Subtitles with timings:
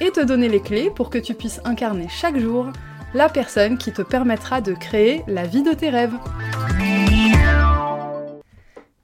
[0.00, 2.72] et te donner les clés pour que tu puisses incarner chaque jour
[3.12, 6.14] la personne qui te permettra de créer la vie de tes rêves.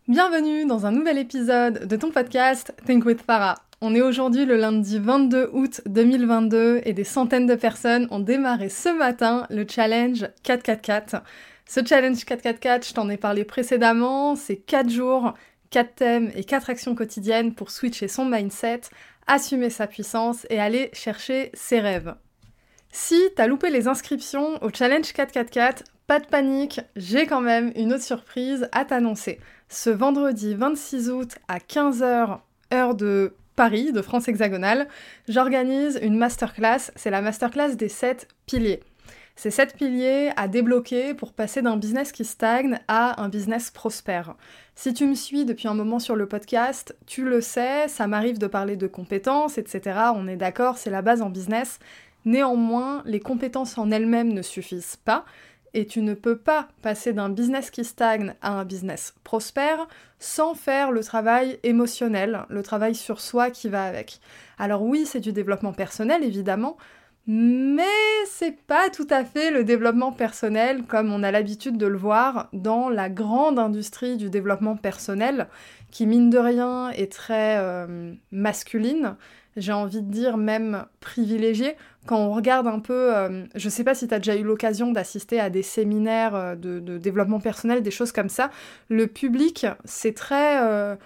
[0.09, 3.57] Bienvenue dans un nouvel épisode de ton podcast Think with Farah.
[3.83, 8.71] On est aujourd'hui le lundi 22 août 2022 et des centaines de personnes ont démarré
[8.71, 11.23] ce matin le challenge 444.
[11.69, 15.35] Ce challenge 444, je t'en ai parlé précédemment, c'est 4 jours,
[15.71, 18.83] 4 thèmes et 4 actions quotidiennes pour switcher son mindset
[19.27, 22.15] assumer sa puissance et aller chercher ses rêves.
[22.91, 27.93] Si t'as loupé les inscriptions au Challenge 444, pas de panique, j'ai quand même une
[27.93, 29.41] autre surprise à t'annoncer.
[29.69, 32.39] Ce vendredi 26 août à 15h,
[32.73, 34.87] heure de Paris, de France hexagonale,
[35.29, 38.81] j'organise une masterclass, c'est la masterclass des 7 piliers.
[39.39, 44.35] C'est 7 piliers à débloquer pour passer d'un business qui stagne à un business prospère.
[44.75, 48.39] Si tu me suis depuis un moment sur le podcast, tu le sais, ça m'arrive
[48.39, 49.99] de parler de compétences, etc.
[50.15, 51.81] On est d'accord, c'est la base en business.
[52.25, 55.27] Néanmoins, les compétences en elles-mêmes ne suffisent pas
[55.75, 59.87] et tu ne peux pas passer d'un business qui stagne à un business prospère
[60.19, 64.21] sans faire le travail émotionnel, le travail sur soi qui va avec.
[64.59, 66.79] Alors oui, c'est du développement personnel évidemment,
[67.27, 67.83] mais
[68.27, 72.49] c'est pas tout à fait le développement personnel comme on a l'habitude de le voir
[72.53, 75.49] dans la grande industrie du développement personnel,
[75.91, 79.17] qui mine de rien est très euh, masculine,
[79.57, 81.77] j'ai envie de dire même privilégiée.
[82.07, 85.41] Quand on regarde un peu, euh, je sais pas si tu déjà eu l'occasion d'assister
[85.41, 88.51] à des séminaires euh, de, développement personnel, des choses comme ça,
[88.89, 90.97] le public, c'est très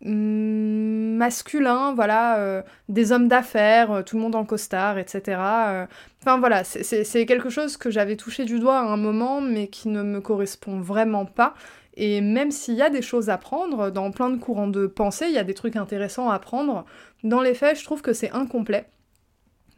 [0.00, 5.38] masculin, voilà, euh, des hommes d'affaires, euh, tout le monde en costard, etc.
[5.40, 5.86] Euh.
[6.22, 9.88] Enfin voilà, c'est quelque chose que j'avais touché du doigt à un moment, mais qui
[9.88, 11.54] ne me correspond vraiment pas.
[11.94, 15.26] Et même s'il y a des choses à prendre, dans plein de courants de pensée,
[15.28, 16.84] il y a des trucs intéressants à prendre,
[17.24, 18.86] dans les faits, je trouve que c'est incomplet.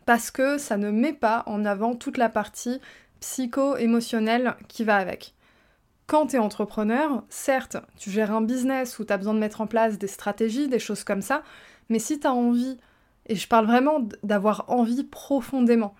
[0.05, 2.81] Parce que ça ne met pas en avant toute la partie
[3.21, 5.35] psycho-émotionnelle qui va avec
[6.11, 9.61] quand tu es entrepreneur, certes, tu gères un business où tu as besoin de mettre
[9.61, 11.45] en place des stratégies, des choses comme ça,
[11.89, 12.79] mais si tu as envie,
[13.27, 15.95] et je parle vraiment d'avoir envie profondément,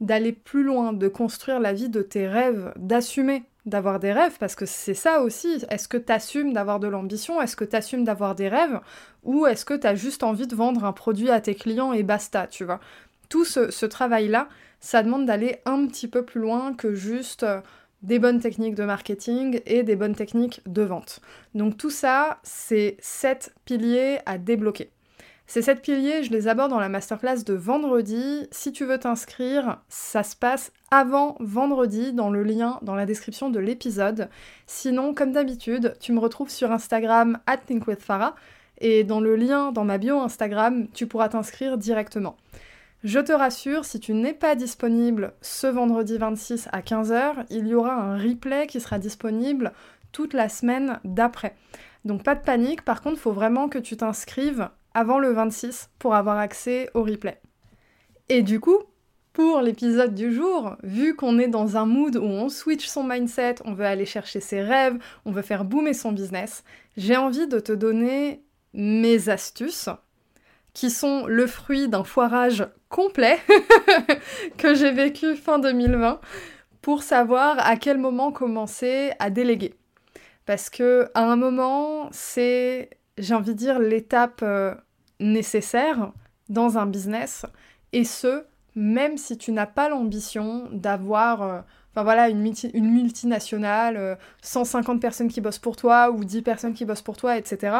[0.00, 4.56] d'aller plus loin, de construire la vie de tes rêves, d'assumer d'avoir des rêves, parce
[4.56, 5.64] que c'est ça aussi.
[5.70, 8.80] Est-ce que tu assumes d'avoir de l'ambition Est-ce que tu assumes d'avoir des rêves
[9.22, 12.02] Ou est-ce que tu as juste envie de vendre un produit à tes clients et
[12.02, 12.80] basta, tu vois?
[13.28, 14.48] Tout ce, travail-là,
[14.80, 17.60] ça demande d'aller un petit peu plus loin que juste euh,
[18.02, 21.20] des bonnes techniques de marketing et des bonnes techniques de vente.
[21.54, 24.90] Donc tout ça, c'est sept piliers à débloquer.
[25.46, 28.46] Ces sept piliers, je les aborde dans la masterclass de vendredi.
[28.50, 33.50] Si tu veux t'inscrire, ça se passe avant vendredi dans le lien dans la description
[33.50, 34.30] de l'épisode.
[34.66, 38.34] Sinon, comme d'habitude, tu me retrouves sur Instagram at thinkwithfarah
[38.78, 42.36] et dans le lien dans ma bio Instagram, tu pourras t'inscrire directement.
[43.04, 47.74] Je te rassure, si tu n'es pas disponible ce vendredi 26 à 15h, il y
[47.74, 49.72] aura un replay qui sera disponible
[50.12, 51.56] toute la semaine d'après.
[52.04, 55.90] Donc pas de panique, par contre, il faut vraiment que tu t'inscrives avant le 26
[55.98, 57.40] pour avoir accès au replay.
[58.28, 58.78] Et du coup,
[59.32, 63.56] pour l'épisode du jour, vu qu'on est dans un mood où on switch son mindset,
[63.64, 66.62] on veut aller chercher ses rêves, on veut faire boomer son business,
[66.96, 69.88] j'ai envie de te donner mes astuces
[70.74, 73.38] qui sont le fruit d'un foirage complet
[74.58, 76.20] que j'ai vécu fin 2020
[76.80, 79.74] pour savoir à quel moment commencer à déléguer.
[80.46, 84.74] Parce que à un moment, c'est, j'ai envie de dire, l'étape euh,
[85.20, 86.12] nécessaire
[86.48, 87.46] dans un business,
[87.92, 88.44] et ce,
[88.74, 91.60] même si tu n'as pas l'ambition d'avoir, euh,
[91.92, 92.42] enfin voilà, une,
[92.74, 97.36] multinationale, 150 euh, personnes qui bossent pour toi, ou 10 personnes qui bossent pour toi,
[97.38, 97.76] etc.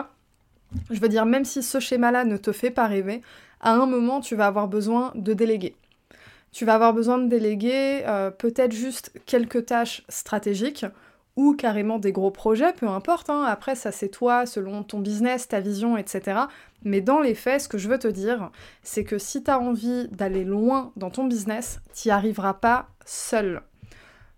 [0.90, 3.22] Je veux dire, même si ce schéma-là ne te fait pas rêver,
[3.60, 5.76] à un moment, tu vas avoir besoin de déléguer.
[6.52, 10.84] Tu vas avoir besoin de déléguer euh, peut-être juste quelques tâches stratégiques
[11.36, 13.30] ou carrément des gros projets, peu importe.
[13.30, 13.44] Hein.
[13.44, 16.40] Après, ça c'est toi, selon ton business, ta vision, etc.
[16.84, 18.50] Mais dans les faits, ce que je veux te dire,
[18.82, 22.88] c'est que si tu as envie d'aller loin dans ton business, tu n'y arriveras pas
[23.06, 23.62] seul.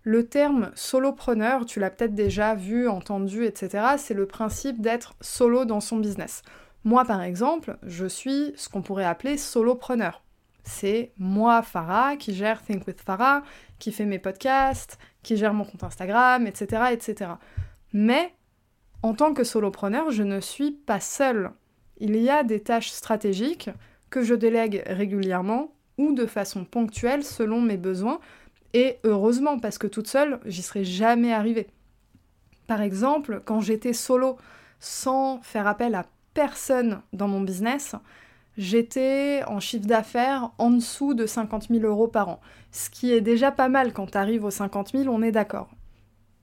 [0.07, 5.65] Le terme solopreneur, tu l'as peut-être déjà vu, entendu, etc., c'est le principe d'être solo
[5.65, 6.43] dans son business.
[6.83, 10.21] Moi, par exemple, je suis ce qu'on pourrait appeler solopreneur.
[10.63, 13.41] C'est moi, Farah, qui gère Think with Farah,
[13.79, 16.83] qui fait mes podcasts, qui gère mon compte Instagram, etc.
[16.91, 17.31] etc.
[17.91, 18.31] Mais
[19.01, 21.49] en tant que solopreneur, je ne suis pas seule.
[21.97, 23.71] Il y a des tâches stratégiques
[24.11, 28.19] que je délègue régulièrement ou de façon ponctuelle selon mes besoins,
[28.75, 31.67] et heureusement parce que toute seule, j'y serais jamais arrivée.
[32.67, 34.35] Par exemple, quand j'étais solo,
[34.81, 37.95] sans faire appel à personne dans mon business,
[38.57, 42.41] j'étais en chiffre d'affaires en dessous de 50 000 euros par an.
[42.73, 45.69] Ce qui est déjà pas mal quand tu arrives aux 50 000, on est d'accord.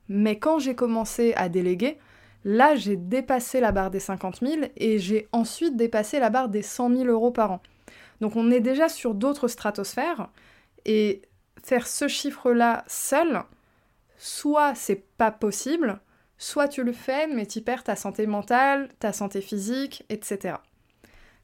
[0.09, 1.99] Mais quand j'ai commencé à déléguer,
[2.47, 6.63] là j'ai dépassé la barre des 50 000 et j'ai ensuite dépassé la barre des
[6.63, 7.61] 100 000 euros par an.
[8.23, 10.31] Donc on est déjà sur d'autres stratosphères
[10.87, 11.21] et
[11.63, 13.43] faire ce chiffre-là seul,
[14.19, 16.01] soit c'est pas possible,
[16.39, 20.57] soit tu le fais mais tu perds ta santé mentale, ta santé physique, etc.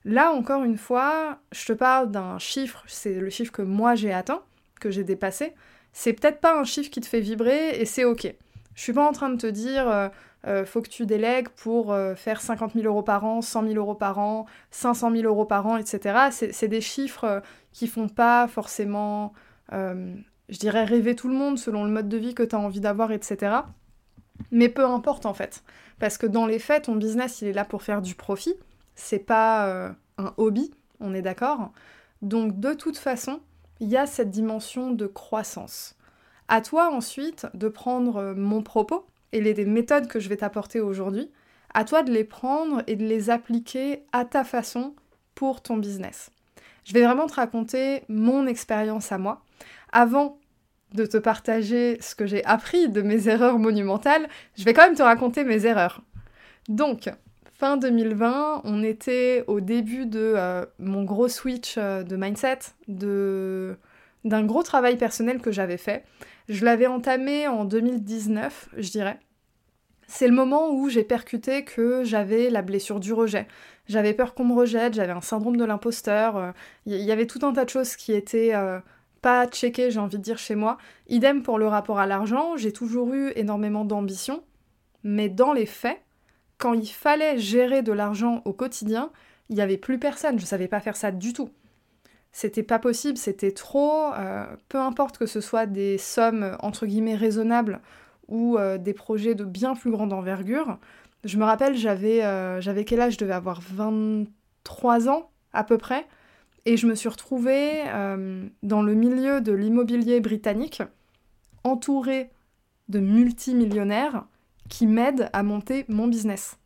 [0.05, 4.13] Là, encore une fois, je te parle d'un chiffre, c'est le chiffre que moi j'ai
[4.13, 4.43] atteint,
[4.81, 5.55] que j'ai dépassé.
[5.93, 8.33] C'est peut-être pas un chiffre qui te fait vibrer et c'est ok.
[8.75, 10.09] Je suis pas en train de te dire euh,
[10.47, 13.75] euh, faut que tu délègues pour euh, faire 50 000 euros par an, 100 000
[13.75, 16.29] euros par an, 500 000 euros par an, etc.
[16.31, 17.43] C'est des chiffres
[17.73, 19.33] qui font pas forcément,
[19.71, 22.81] je dirais, rêver tout le monde selon le mode de vie que tu as envie
[22.81, 23.57] d'avoir, etc.
[24.51, 25.63] Mais peu importe en fait.
[25.99, 28.55] Parce que dans les faits, ton business, il est là pour faire du profit
[28.99, 30.71] c'est pas euh, un hobby,
[31.01, 31.71] on est d'accord.
[32.21, 33.41] Donc de toute façon,
[33.81, 35.97] il y a cette dimension de croissance.
[36.49, 40.81] À toi ensuite de prendre euh, mon propos et les méthodes que je vais t'apporter
[40.81, 41.31] aujourd'hui,
[41.73, 44.95] à toi de les prendre et de les appliquer à ta façon
[45.35, 46.31] pour ton business.
[46.85, 49.43] Je vais vraiment te raconter mon expérience à moi.
[49.93, 50.39] Avant
[50.95, 54.97] de te partager ce que j'ai appris de mes erreurs monumentales, je vais quand même
[54.97, 56.03] te raconter mes erreurs.
[56.69, 57.11] Donc,
[57.59, 64.45] Fin 2020, on était au début de euh, mon gros switch euh, de mindset, d'un
[64.45, 66.05] gros travail personnel que j'avais fait.
[66.49, 69.19] Je l'avais entamé en 2019, je dirais.
[70.07, 73.49] C'est le moment où j'ai percuté que j'avais la blessure du rejet.
[73.89, 76.55] J'avais peur qu'on me rejette, j'avais un syndrome de l'imposteur,
[76.87, 78.53] il euh, y, avait tout un tas de choses qui étaient
[79.21, 80.79] pas checkées, j'ai envie de dire, chez moi.
[81.09, 84.43] Idem pour le rapport à l'argent, j'ai toujours eu énormément d'ambition,
[85.03, 86.01] mais dans les faits,
[86.59, 89.11] quand il fallait gérer de l'argent au quotidien,
[89.49, 91.51] il n'y avait plus personne, je savais pas faire ça du tout.
[92.33, 97.17] C'était pas possible, c'était trop, euh, peu importe que ce soit des sommes entre guillemets
[97.17, 97.81] raisonnables
[98.29, 100.79] ou euh, des projets de bien plus grande envergure.
[101.25, 103.15] Je me rappelle, j'avais euh, quel âge?
[103.15, 106.07] Je devais avoir 23 ans à peu près,
[106.69, 107.85] et je me suis retrouvée
[108.63, 110.83] dans le milieu de l'immobilier britannique,
[111.65, 112.29] entourée
[112.91, 114.27] de multimillionnaires
[114.69, 116.59] qui m'aide à monter mon business.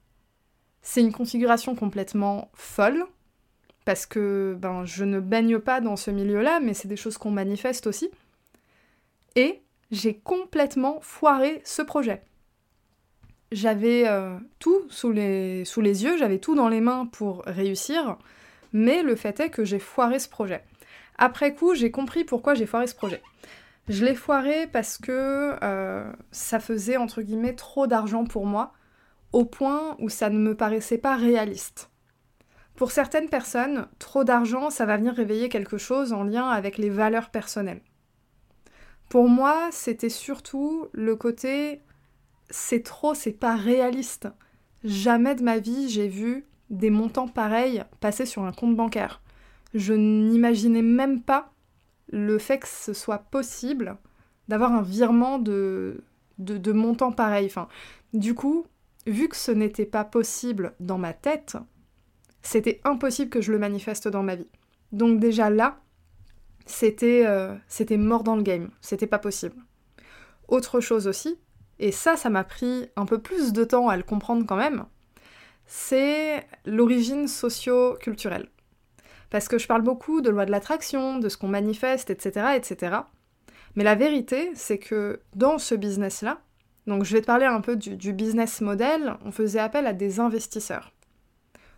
[0.82, 3.04] C'est une configuration complètement folle,
[3.84, 7.30] parce que ben, je ne baigne pas dans ce milieu-là, mais c'est des choses qu'on
[7.30, 8.10] manifeste aussi.
[9.36, 9.62] Et
[9.92, 12.24] j'ai complètement foiré ce projet.
[13.52, 18.18] J'avais euh, tout sous les yeux, j'avais tout dans les mains pour réussir,
[18.72, 20.64] mais le fait est que j'ai foiré ce projet.
[21.18, 23.22] Après coup, j'ai compris pourquoi j'ai foiré ce projet.
[23.88, 28.72] Je l'ai foiré parce que euh, ça faisait entre guillemets trop d'argent pour moi,
[29.32, 31.90] au point où ça ne me paraissait pas réaliste.
[32.76, 36.90] Pour certaines personnes, trop d'argent, ça va venir réveiller quelque chose en lien avec les
[36.90, 37.82] valeurs personnelles.
[39.08, 41.82] Pour moi, c'était surtout le côté
[42.52, 44.28] c'est trop, c'est pas réaliste.
[44.84, 49.22] Jamais de ma vie j'ai vu des montants pareils passer sur un compte bancaire.
[49.74, 51.52] Je n'imaginais même pas
[52.10, 53.96] le fait que ce soit possible
[54.48, 56.02] d'avoir un virement de,
[56.38, 57.46] de, montant pareil.
[57.46, 57.68] Enfin,
[58.12, 58.66] du coup,
[59.06, 61.56] vu que ce n'était pas possible dans ma tête,
[62.42, 64.48] c'était impossible que je le manifeste dans ma vie.
[64.90, 65.80] Donc déjà là,
[66.66, 67.56] c'était euh,
[67.96, 69.56] mort dans le game, c'était pas possible.
[70.48, 71.38] Autre chose aussi,
[71.78, 74.84] et ça, ça m'a pris un peu plus de temps à le comprendre quand même,
[75.74, 78.50] c'est l'origine socio-culturelle.
[79.30, 82.96] Parce que je parle beaucoup de loi de l'attraction, de ce qu'on manifeste, etc., etc.
[83.74, 86.42] Mais la vérité, c'est que dans ce business-là,
[86.86, 90.20] donc je vais te parler un peu du, business model, on faisait appel à des
[90.20, 90.92] investisseurs.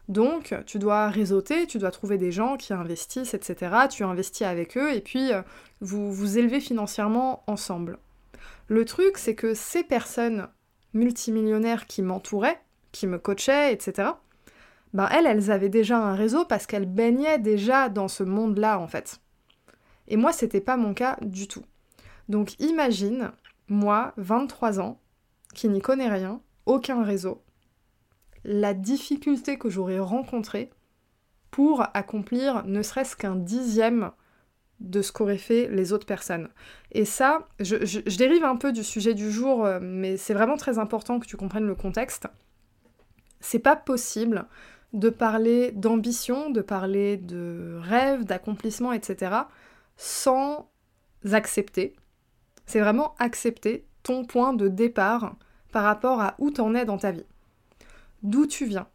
[0.08, 3.76] Donc, tu dois réseauter, tu dois trouver des gens qui investissent, etc.
[3.88, 5.42] Tu investis avec eux et puis euh,
[5.80, 7.98] vous vous élevez financièrement ensemble.
[8.66, 10.48] Le truc, c'est que ces personnes
[10.94, 12.58] multimillionnaires qui m'entouraient,
[12.94, 14.12] qui me coachaient, etc.,
[14.94, 18.86] ben elles, elles avaient déjà un réseau parce qu'elles baignaient déjà dans ce monde-là, en
[18.86, 19.20] fait.
[20.06, 21.64] Et moi, c'était pas mon cas du tout.
[22.28, 23.32] Donc imagine,
[23.68, 25.00] moi, 23 ans,
[25.52, 27.42] qui n'y connais rien, aucun réseau,
[28.44, 30.70] la difficulté que j'aurais rencontrée
[31.50, 34.12] pour accomplir ne serait-ce qu'un dixième
[34.80, 36.48] de ce qu'auraient fait les autres personnes.
[36.92, 40.78] Et ça, je, dérive un peu du sujet du jour, euh, mais c'est vraiment très
[40.78, 42.26] important que tu comprennes le contexte.
[43.44, 44.46] C'est pas possible
[44.94, 49.36] de parler d'ambition, de parler de rêve, d'accomplissement, etc.,
[49.98, 50.70] sans
[51.30, 51.94] accepter.
[52.64, 55.36] C'est vraiment accepter ton point de départ
[55.72, 57.26] par rapport à où t'en es dans ta vie.
[58.22, 58.86] D'où tu viens?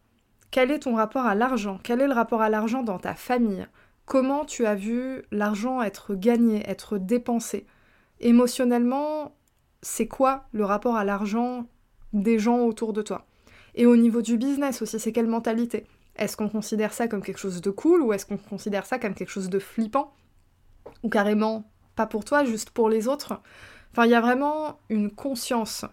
[0.50, 1.78] Quel est ton rapport à l'argent?
[1.84, 3.68] Quel est le rapport à l'argent dans ta famille?
[4.04, 7.68] Comment tu as vu l'argent être gagné, être dépensé?
[8.18, 9.36] Émotionnellement,
[9.80, 11.66] c'est quoi le rapport à l'argent
[12.12, 13.26] des gens autour de toi?
[13.74, 15.86] Et au niveau du business aussi, c'est quelle mentalité?
[16.16, 19.14] Est-ce qu'on considère ça comme quelque chose de cool ou est-ce qu'on considère ça comme
[19.14, 20.12] quelque chose de flippant?
[21.02, 23.40] Ou carrément pas pour toi, juste pour les autres?
[23.92, 25.84] Enfin, il y a vraiment une conscience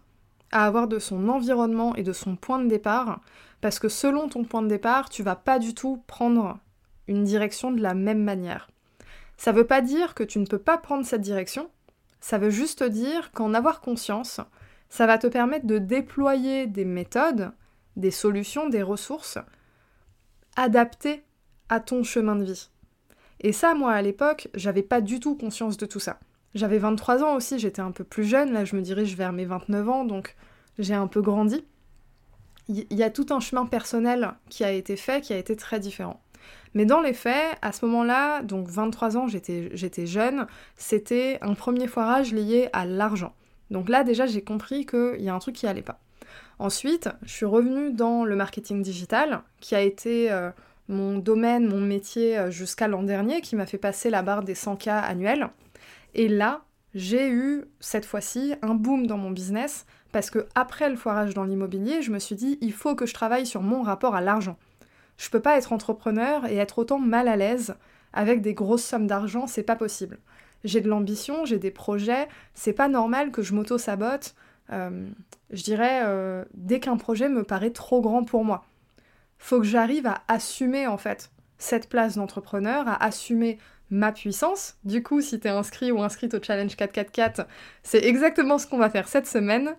[0.51, 3.21] à avoir de son environnement et de son point de départ,
[3.61, 6.59] parce que selon ton point de départ, tu vas pas du tout prendre
[7.07, 8.69] une direction de la même manière.
[9.37, 11.69] Ça veut pas dire que tu ne peux pas prendre cette direction,
[12.19, 14.41] ça veut juste dire qu'en avoir conscience,
[14.89, 17.51] ça va te permettre de déployer des méthodes,
[17.97, 19.37] des solutions, des ressources
[20.55, 21.23] adaptées
[21.67, 22.69] à ton chemin de vie.
[23.41, 26.19] Et ça, moi, à l'époque, j'avais pas du tout conscience de tout ça.
[26.55, 29.45] J'avais 23 ans aussi, j'étais un peu plus jeune, là je me dirige vers mes
[29.45, 30.35] 29 ans, donc
[30.79, 31.65] j'ai un peu grandi.
[32.69, 35.79] Il y a tout un chemin personnel qui a été fait, qui a été très
[35.79, 36.21] différent.
[36.73, 41.87] Mais dans les faits, à ce moment-là, donc 23 ans, j'étais jeune, c'était un premier
[41.87, 43.33] foirage lié à l'argent.
[43.71, 45.99] Donc là, déjà, j'ai compris qu'il y a un truc qui allait pas.
[46.59, 50.49] Ensuite, je suis revenue dans le marketing digital, qui a été euh,
[50.87, 54.55] mon domaine, mon métier euh, jusqu'à l'an dernier, qui m'a fait passer la barre des
[54.55, 55.49] 100K annuels.
[56.15, 56.63] Et là,
[56.95, 61.43] j'ai eu cette fois-ci un boom dans mon business parce que après le foirage dans
[61.43, 64.57] l'immobilier, je me suis dit il faut que je travaille sur mon rapport à l'argent.
[65.17, 67.75] Je peux pas être entrepreneur et être autant mal à l'aise
[68.13, 70.17] avec des grosses sommes d'argent, c'est pas possible.
[70.63, 74.33] J'ai de l'ambition, j'ai des projets, c'est pas normal que je m'auto-sabote.
[74.71, 75.07] Euh,
[75.49, 78.65] je dirais, euh, dès qu'un projet me paraît trop grand pour moi.
[79.37, 83.57] Faut que j'arrive à assumer en fait cette place d'entrepreneur, à assumer
[83.89, 84.77] ma puissance.
[84.83, 87.47] Du coup, si t'es inscrit ou inscrite au challenge 444,
[87.83, 89.75] c'est exactement ce qu'on va faire cette semaine.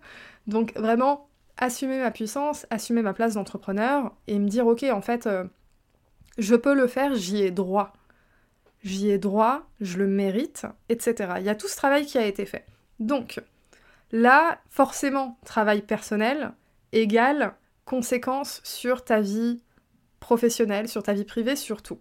[0.47, 1.29] Donc vraiment,
[1.59, 5.45] assumer ma puissance, assumer ma place d'entrepreneur et me dire ok en fait euh,
[6.39, 7.93] je peux le faire, j'y ai droit.
[8.85, 11.35] J'y ai droit, je le mérite, etc.
[11.39, 12.65] Il y a tout ce travail qui a été fait.
[13.01, 13.41] Donc
[14.13, 16.53] là, forcément, travail personnel
[16.93, 19.63] égale conséquence sur ta vie
[20.21, 21.99] professionnelle, sur ta vie privée surtout.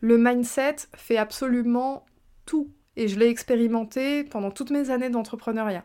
[0.00, 2.06] Le mindset fait absolument
[2.46, 5.84] tout et je l'ai expérimenté pendant toutes mes années d'entrepreneuriat.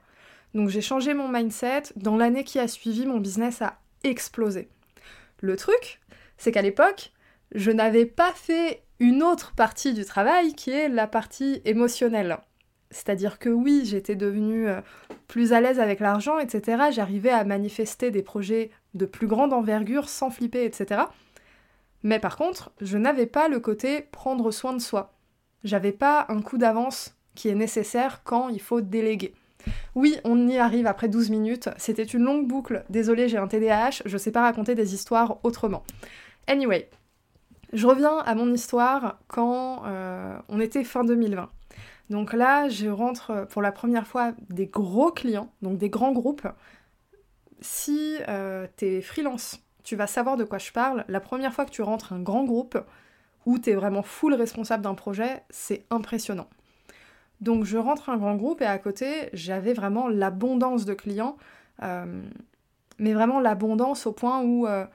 [0.54, 1.84] Donc j'ai changé mon mindset.
[1.98, 4.70] Dans l'année qui a suivi, mon business a explosé.
[5.42, 6.00] Le truc,
[6.38, 7.12] c'est qu'à l'époque,
[7.54, 12.38] je n'avais pas fait une autre partie du travail qui est la partie émotionnelle.
[12.96, 14.80] C'est-à-dire que oui, j'étais devenue euh,
[15.28, 16.84] plus à l'aise avec l'argent, etc.
[16.92, 21.02] J'arrivais à manifester des projets de plus grande envergure sans flipper, etc.
[22.04, 25.14] Mais par contre, je n'avais pas le côté prendre soin de soi.
[25.66, 29.34] J'avais pas un coup d'avance qui est nécessaire quand il faut déléguer.
[29.96, 31.70] Oui, on y arrive après 12 minutes.
[31.78, 32.86] C'était une longue boucle.
[32.90, 35.84] Désolée, j'ai un TDAH, je sais pas raconter des histoires autrement.
[36.48, 36.90] Anyway,
[37.74, 41.50] je reviens à mon histoire quand euh, on était fin 2020.
[42.10, 46.48] Donc là, je rentre pour la première fois des gros clients, donc des grands groupes.
[47.62, 51.06] Si euh, t'es freelance, tu vas savoir de quoi je parle.
[51.08, 52.78] La première fois que tu rentres un grand groupe
[53.46, 56.48] où t'es vraiment full responsable d'un projet, c'est impressionnant.
[57.42, 61.38] Donc je rentre un grand groupe et à côté, j'avais vraiment l'abondance de clients,
[61.84, 62.22] euh,
[62.98, 64.86] mais vraiment l'abondance au point où euh,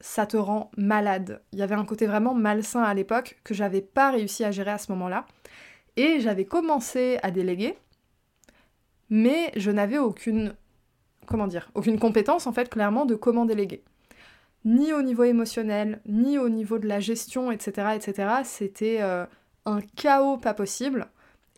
[0.00, 1.42] ça te rend malade.
[1.52, 4.70] Il y avait un côté vraiment malsain à l'époque que j'avais pas réussi à gérer
[4.70, 5.26] à ce moment-là.
[5.98, 7.76] Et j'avais commencé à déléguer,
[9.10, 10.54] mais je n'avais aucune,
[11.26, 13.82] comment dire, aucune compétence en fait clairement de comment déléguer.
[14.64, 18.28] Ni au niveau émotionnel, ni au niveau de la gestion, etc., etc.
[18.44, 19.26] C'était euh,
[19.66, 21.08] un chaos pas possible.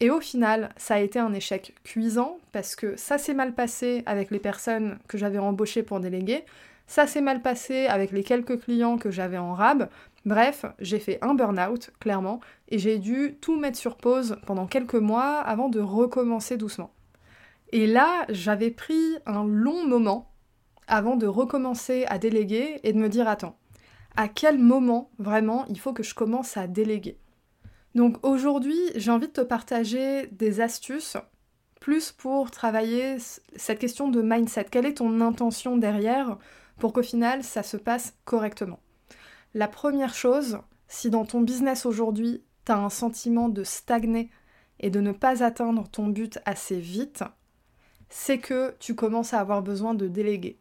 [0.01, 4.03] Et au final, ça a été un échec cuisant parce que ça s'est mal passé
[4.07, 6.47] avec les personnes que j'avais embauchées pour déléguer,
[6.87, 9.91] ça s'est mal passé avec les quelques clients que j'avais en rab.
[10.27, 14.95] Bref, j'ai fait un burn-out, clairement, et j'ai dû tout mettre sur pause pendant quelques
[14.95, 16.93] mois avant de recommencer doucement.
[17.73, 20.33] Et là, j'avais pris un long moment
[20.89, 23.57] avant de recommencer à déléguer et de me dire attends,
[24.17, 27.19] à quel moment vraiment il faut que je commence à déléguer?
[27.95, 31.17] Donc aujourd'hui, j'ai envie de te partager des astuces
[31.81, 33.17] plus pour travailler
[33.57, 34.67] cette question de mindset.
[34.71, 36.37] Quelle est ton intention derrière
[36.79, 38.81] pour qu'au final ça se passe correctement?
[39.53, 44.31] La première chose, si dans ton business aujourd'hui tu as un sentiment de stagner
[44.79, 47.25] et de ne pas atteindre ton but assez vite,
[48.09, 50.57] c'est que tu commences à avoir besoin de déléguer.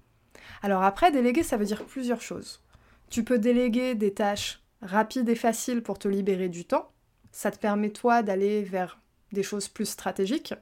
[0.64, 2.64] Alors après, déléguer, ça veut dire plusieurs choses.
[3.10, 6.92] Tu peux déléguer des tâches rapides et faciles pour te libérer du temps.
[7.32, 9.00] Ça te permet toi d'aller vers
[9.32, 10.54] des choses plus stratégiques.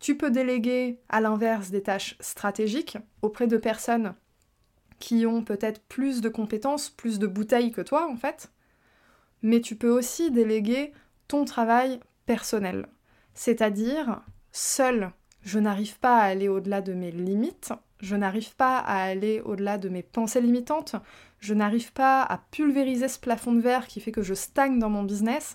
[0.00, 4.14] Tu peux déléguer à l'inverse des tâches stratégiques auprès de personnes
[5.02, 8.52] qui ont peut-être plus de compétences, plus de bouteilles que toi en fait.
[9.42, 10.92] Mais tu peux aussi déléguer
[11.26, 12.86] ton travail personnel.
[13.34, 19.02] C'est-à-dire, seul, je n'arrive pas à aller au-delà de mes limites, je n'arrive pas à
[19.02, 20.94] aller au-delà de mes pensées limitantes,
[21.40, 24.90] je n'arrive pas à pulvériser ce plafond de verre qui fait que je stagne dans
[24.90, 25.54] mon business,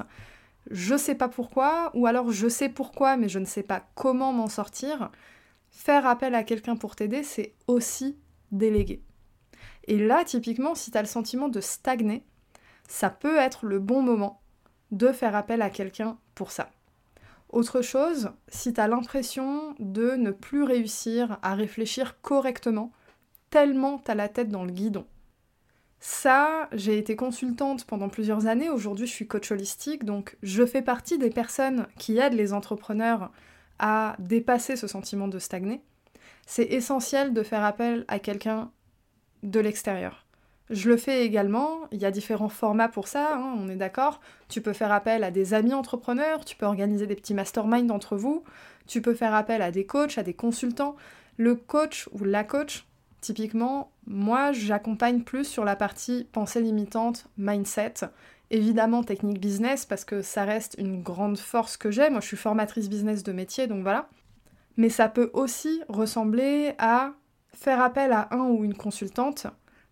[0.70, 4.34] je sais pas pourquoi, ou alors je sais pourquoi mais je ne sais pas comment
[4.34, 5.10] m'en sortir.
[5.70, 8.18] Faire appel à quelqu'un pour t'aider, c'est aussi
[8.52, 9.07] déléguer.
[9.88, 12.24] Et là, typiquement, si tu as le sentiment de stagner,
[12.88, 14.42] ça peut être le bon moment
[14.92, 16.70] de faire appel à quelqu'un pour ça.
[17.50, 22.92] Autre chose, si tu as l'impression de ne plus réussir à réfléchir correctement,
[23.50, 25.06] tellement tu as la tête dans le guidon.
[26.00, 30.84] Ça, j'ai été consultante pendant plusieurs années, aujourd'hui je suis coach holistique, donc je fais
[30.84, 33.32] partie des personnes qui aident les entrepreneurs
[33.80, 35.82] à dépasser ce sentiment de stagner.
[36.46, 38.72] C'est essentiel de faire appel à quelqu'un
[39.44, 40.26] de l'extérieur.
[40.70, 44.20] Je le fais également, il y a différents formats pour ça, hein, on est d'accord.
[44.50, 48.18] Tu peux faire appel à des amis entrepreneurs, tu peux organiser des petits masterminds entre
[48.18, 48.44] vous,
[48.86, 50.98] tu peux faire appel à des coachs, à des consultants.
[51.38, 52.86] Le coach ou la coach,
[53.22, 57.94] typiquement, moi j'accompagne plus sur la partie pensée limitante, mindset,
[58.52, 62.10] évidemment technique business parce que ça reste une grande force que j'ai.
[62.10, 64.10] Moi je suis formatrice business de métier, donc voilà.
[64.76, 67.14] Mais ça peut aussi ressembler à
[67.60, 69.48] faire appel à un ou une consultante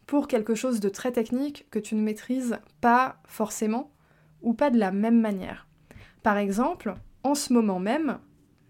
[0.05, 3.91] pour quelque chose de très technique que tu ne maîtrises pas forcément
[4.41, 5.67] ou pas de la même manière.
[6.21, 8.19] Par exemple, en ce moment même,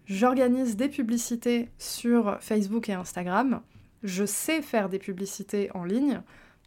[0.06, 3.60] j'organise des publicités sur Facebook et Instagram.
[4.02, 6.22] Je sais faire des publicités en ligne,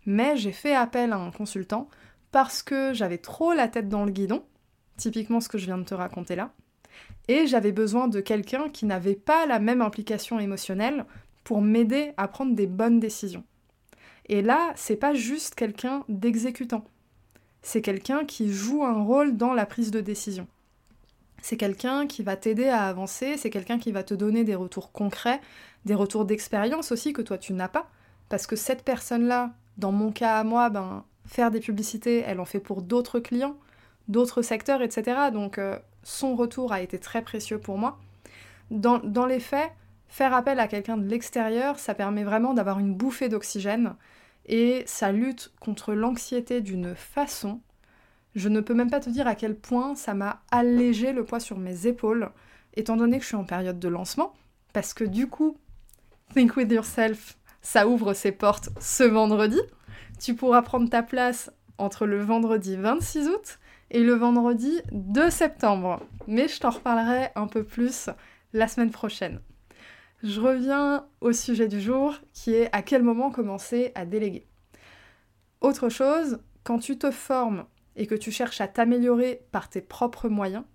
[0.05, 1.89] mais j'ai fait appel à un consultant
[2.31, 4.43] parce que j'avais trop la tête dans le guidon,
[4.97, 6.53] typiquement ce que je viens de te raconter là,
[7.27, 11.05] et j'avais besoin de quelqu'un qui n'avait pas la même implication émotionnelle
[11.43, 13.43] pour m'aider à prendre des bonnes décisions.
[14.27, 16.83] Et là, c'est pas juste quelqu'un d'exécutant.
[17.61, 20.47] C'est quelqu'un qui joue un rôle dans la prise de décision.
[21.41, 24.91] C'est quelqu'un qui va t'aider à avancer, c'est quelqu'un qui va te donner des retours
[24.91, 25.41] concrets,
[25.85, 27.89] des retours d'expérience aussi que toi tu n'as pas.
[28.29, 32.45] Parce que cette personne-là, dans mon cas à moi, ben, faire des publicités, elle en
[32.45, 33.55] fait pour d'autres clients,
[34.07, 35.29] d'autres secteurs, etc.
[35.33, 37.97] Donc euh, son retour a été très précieux pour moi.
[38.69, 39.71] Dans, dans les faits,
[40.09, 43.95] faire appel à quelqu'un de l'extérieur, ça permet vraiment d'avoir une bouffée d'oxygène
[44.45, 47.61] et ça lutte contre l'anxiété d'une façon.
[48.35, 51.39] Je ne peux même pas te dire à quel point ça m'a allégé le poids
[51.39, 52.31] sur mes épaules,
[52.75, 54.33] étant donné que je suis en période de lancement,
[54.73, 55.57] parce que du coup,
[56.33, 59.59] Think with Yourself, ça ouvre ses portes ce vendredi.
[60.19, 63.59] Tu pourras prendre ta place entre le vendredi 26 août
[63.91, 66.01] et le vendredi 2 septembre.
[66.27, 68.09] Mais je t'en reparlerai un peu plus
[68.53, 69.39] la semaine prochaine.
[70.21, 74.45] Je reviens au sujet du jour qui est à quel moment commencer à déléguer.
[75.61, 80.27] Autre chose, quand tu te formes et que tu cherches à t'améliorer par tes propres
[80.27, 80.65] moyens,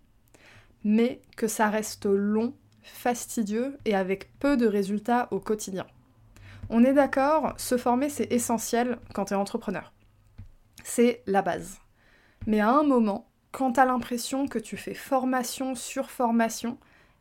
[0.82, 5.86] mais que ça reste long, fastidieux et avec peu de résultats au quotidien.
[6.70, 9.92] On est d'accord, se former c'est essentiel quand tu es entrepreneur.
[10.84, 11.80] C'est la base.
[12.46, 16.78] Mais à un moment, quand tu as l'impression que tu fais formation sur formation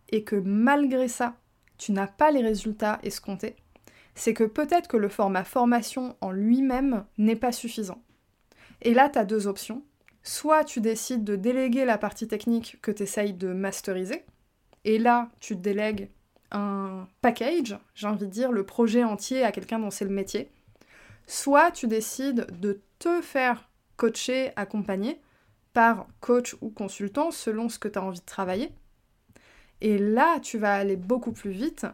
[0.10, 1.36] et que malgré ça,
[1.84, 3.58] tu n'as pas les résultats escomptés,
[4.16, 8.02] c'est que peut-être que le format formation en lui-même n'est pas suffisant.
[8.82, 9.84] Et là, tu as deux options.
[10.24, 14.24] Soit tu décides de déléguer la partie technique que tu essayes de masteriser,
[14.86, 16.10] et là, tu délègues
[16.52, 20.50] un package, j'ai envie de dire, le projet entier à quelqu'un dont c'est le métier.
[21.28, 25.20] Soit tu décides de te faire coacher, accompagner
[25.74, 28.72] par coach ou consultant selon ce que tu as envie de travailler.
[29.84, 31.86] Et là, tu vas aller beaucoup plus vite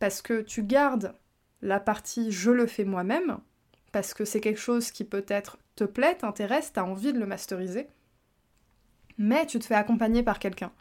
[0.00, 1.14] parce que tu gardes
[1.62, 3.38] la partie je le fais moi-même,
[3.92, 7.86] parce que c'est quelque chose qui peut-être te plaît, t'intéresse, t'as envie de le masteriser,
[9.18, 10.72] mais tu te fais accompagner par quelqu'un.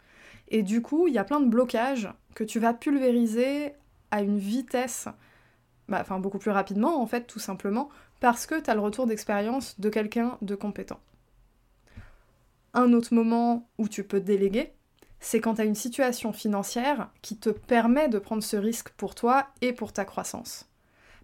[0.48, 3.74] Et du coup, il y a plein de blocages que tu vas pulvériser
[4.10, 5.08] à une vitesse,
[5.88, 7.90] bah, enfin beaucoup plus rapidement en fait, tout simplement,
[8.20, 11.00] parce que tu as le retour d'expérience de quelqu'un de compétent.
[12.74, 14.74] Un autre moment où tu peux déléguer,
[15.20, 19.16] c'est quand tu as une situation financière qui te permet de prendre ce risque pour
[19.16, 20.70] toi et pour ta croissance.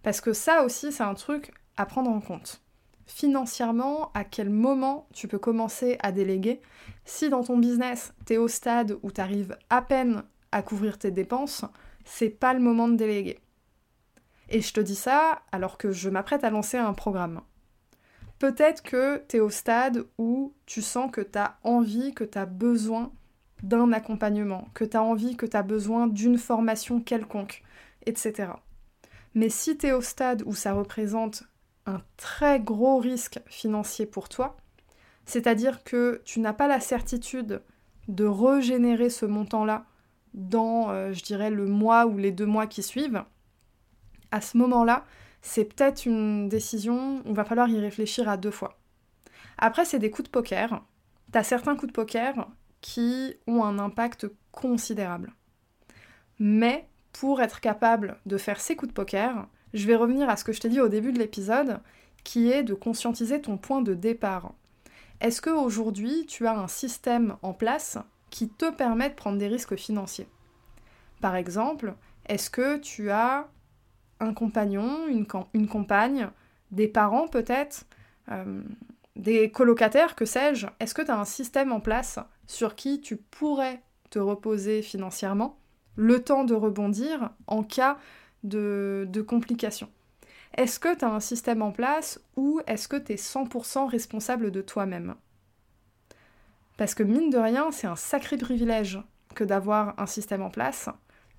[0.02, 2.60] Parce que ça aussi, c'est un truc à prendre en compte.
[3.06, 6.60] financièrement à quel moment tu peux commencer à déléguer?
[7.04, 10.98] Si dans ton business, tu es au stade où tu arrives à peine à couvrir
[10.98, 11.64] tes dépenses,
[12.04, 13.40] c'est pas le moment de déléguer.
[14.48, 17.40] Et je te dis ça alors que je m'apprête à lancer un programme.
[18.38, 22.38] Peut-être que tu es au stade où tu sens que tu as envie, que tu
[22.38, 23.12] as besoin
[23.64, 27.62] d'un accompagnement, que tu as envie, que tu as besoin d'une formation quelconque,
[28.04, 28.52] etc.
[29.34, 31.44] Mais si tu es au stade où ça représente
[31.86, 34.58] un très gros risque financier pour toi,
[35.24, 37.62] c'est-à-dire que tu n'as pas la certitude
[38.08, 39.86] de régénérer ce montant-là
[40.34, 43.24] dans, euh, je dirais, le mois ou les deux mois qui suivent,
[44.30, 45.06] à ce moment-là,
[45.40, 48.78] c'est peut-être une décision où il va falloir y réfléchir à deux fois.
[49.56, 50.82] Après, c'est des coups de poker.
[51.32, 52.46] Tu as certains coups de poker
[52.84, 55.32] qui ont un impact considérable.
[56.38, 60.44] Mais pour être capable de faire ces coups de poker, je vais revenir à ce
[60.44, 61.80] que je t'ai dit au début de l'épisode,
[62.24, 64.52] qui est de conscientiser ton point de départ.
[65.22, 67.96] Est-ce qu'aujourd'hui, tu as un système en place
[68.28, 70.28] qui te permet de prendre des risques financiers?
[71.22, 71.94] Par exemple,
[72.26, 73.48] est-ce que tu as
[74.20, 76.28] un compagnon, une, une compagne,
[76.70, 77.86] des parents peut-être,
[78.30, 78.62] euh,
[79.16, 83.16] des colocataires, que sais-je Est-ce que tu as un système en place sur qui tu
[83.16, 85.58] pourrais te reposer financièrement,
[85.96, 87.98] le temps de rebondir en cas
[88.42, 89.90] de, de complications?
[90.56, 94.50] Est-ce que tu as un système en place ou est-ce que tu es 100% responsable
[94.50, 95.14] de toi-même?
[96.76, 99.00] Parce que mine de rien, c'est un sacré privilège
[99.34, 100.88] que d'avoir un système en place.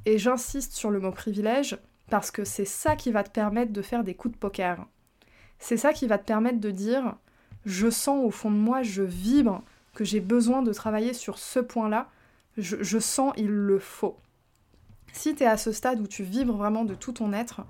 [0.05, 1.77] Et j'insiste sur le mot privilège
[2.09, 4.85] parce que c'est ça qui va te permettre de faire des coups de poker.
[5.59, 7.15] C'est ça qui va te permettre de dire
[7.65, 11.59] je sens au fond de moi, je vibre que j'ai besoin de travailler sur ce
[11.59, 12.09] point-là,
[12.57, 14.17] je, sens il le faut.
[15.11, 17.65] Si tu es à ce stade où tu vibres vraiment de tout ton être,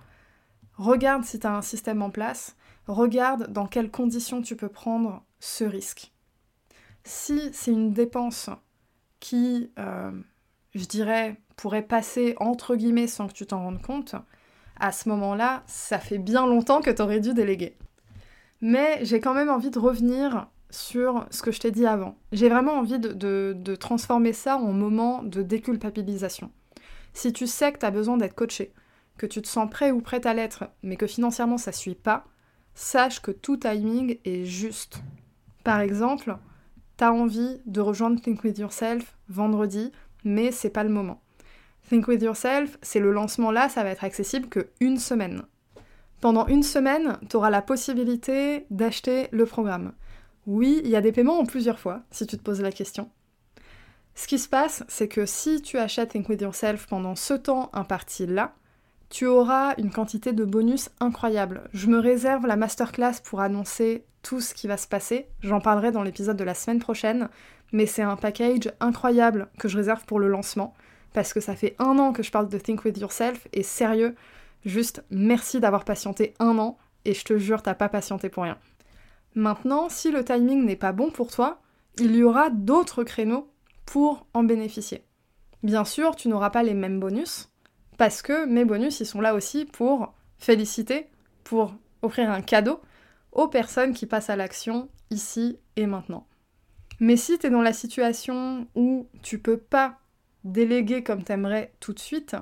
[0.78, 2.56] regarde si tu as un système en place,
[2.88, 6.12] regarde dans quelles conditions tu peux prendre ce risque.
[7.04, 8.50] Si c'est une dépense
[9.20, 10.12] qui, euh,
[10.74, 14.16] je dirais, pourrait passer entre guillemets sans que tu t'en rendes compte,
[14.80, 17.78] à ce moment-là, ça fait bien longtemps que tu aurais dû déléguer.
[18.62, 22.18] Mais j'ai quand même envie de revenir sur ce que je t'ai dit avant.
[22.32, 26.52] J'ai vraiment envie de, transformer ça en moment de déculpabilisation.
[27.14, 28.74] Si tu sais que tu as besoin d'être coaché,
[29.18, 32.26] que tu te sens prêt ou prête à l'être, mais que financièrement ça suit pas,
[32.74, 35.02] sache que tout timing est juste.
[35.64, 36.36] Par exemple,
[36.98, 39.92] tu as envie de rejoindre Think With Yourself vendredi,
[40.26, 41.22] mais c'est pas le moment.
[41.90, 45.44] Think With Yourself, c'est le lancement là, ça va être accessible que une semaine.
[46.26, 49.94] Pendant une semaine, tu auras la possibilité d'acheter le programme.
[50.48, 53.12] Oui, il y a des paiements en plusieurs fois, si tu te poses la question.
[54.16, 57.70] Ce qui se passe, c'est que si tu achètes Think With Yourself pendant ce temps
[57.74, 58.56] imparti là,
[59.10, 61.70] tu auras une quantité de bonus incroyable.
[61.74, 65.28] Je me réserve la masterclass pour annoncer tout ce qui va se passer.
[65.42, 67.30] J'en parlerai dans l'épisode de la semaine prochaine,
[67.72, 70.74] mais c'est un package incroyable que je réserve pour le lancement
[71.16, 74.16] parce que ça fait un an que je parle de Think With Yourself et sérieux,
[74.66, 78.58] juste merci d'avoir patienté un an et je te jure, t'as pas patienté pour rien.
[79.36, 81.62] Maintenant, si le timing n'est pas bon pour toi,
[81.98, 83.50] il y aura d'autres créneaux
[83.86, 85.06] pour en bénéficier.
[85.64, 87.50] Bien sûr, tu n'auras pas les mêmes bonus,
[87.98, 91.08] parce que mes bonus, ils sont là aussi pour féliciter,
[91.44, 92.82] pour offrir un cadeau
[93.32, 96.28] aux personnes qui passent à l'action ici et maintenant.
[97.00, 100.00] Mais si tu es dans la situation où tu peux pas
[100.44, 102.36] déléguer comme t'aimerais tout de suite,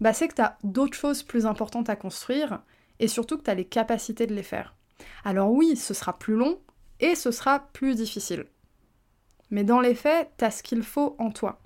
[0.00, 2.62] bah c'est que tu as d'autres choses plus importantes à construire
[3.00, 4.74] et surtout que tu as les capacités de les faire.
[5.24, 6.60] Alors oui, ce sera plus long
[7.00, 8.46] et ce sera plus difficile.
[9.50, 11.60] Mais dans les faits, tu as ce qu'il faut en toi.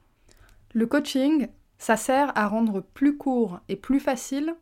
[0.73, 4.55] Le coaching, ça sert à rendre plus court et plus facile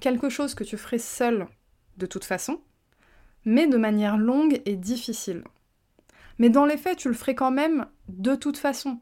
[0.00, 1.48] quelque chose que tu ferais seul
[1.96, 2.60] de toute façon,
[3.44, 5.42] mais de manière longue et difficile.
[6.38, 9.00] Mais dans les faits, tu le ferais quand même de toute façon,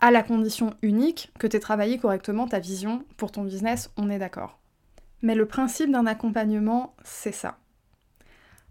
[0.00, 4.10] à la condition unique que tu aies travaillé correctement ta vision pour ton business, on
[4.10, 4.58] est d'accord.
[5.22, 7.58] Mais le principe d'un accompagnement, c'est ça.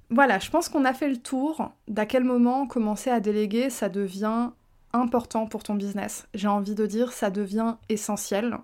[0.09, 3.89] Voilà, je pense qu'on a fait le tour d'à quel moment commencer à déléguer, ça
[3.89, 4.51] devient
[4.93, 6.27] important pour ton business.
[6.33, 8.57] J'ai envie de dire, ça devient essentiel.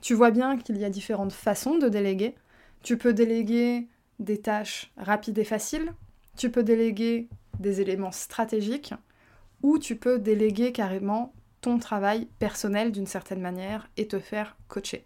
[0.00, 2.34] Tu vois bien qu'il y a différentes façons de déléguer.
[2.82, 3.88] Tu peux déléguer
[4.18, 5.92] des tâches rapides et faciles,
[6.36, 7.28] tu peux déléguer
[7.60, 8.94] des éléments stratégiques,
[9.62, 11.32] ou tu peux déléguer carrément
[11.62, 15.04] ton travail personnel d'une certaine manière et te faire coacher.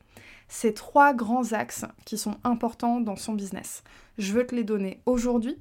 [0.48, 3.84] Ces trois grands axes qui sont importants dans son business.
[4.18, 5.58] Je veux te les donner aujourd'hui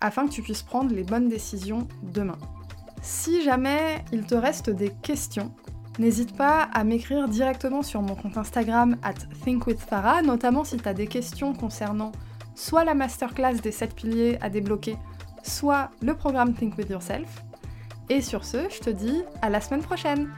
[0.00, 2.38] afin que tu puisses prendre les bonnes décisions demain.
[3.02, 5.52] Si jamais il te reste des questions,
[5.98, 10.94] n'hésite pas à m'écrire directement sur mon compte Instagram at thinkwithfarah, notamment si tu as
[10.94, 12.12] des questions concernant
[12.54, 14.96] soit la masterclass des 7 piliers à débloquer,
[15.42, 17.42] soit le programme Think With Yourself.
[18.10, 20.28] Et sur ce, je te dis à la semaine prochaine